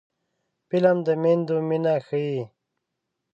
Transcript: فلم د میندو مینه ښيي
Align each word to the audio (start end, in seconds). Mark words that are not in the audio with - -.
فلم 0.67 0.97
د 1.07 1.07
میندو 1.21 1.57
مینه 1.67 1.95
ښيي 2.05 2.37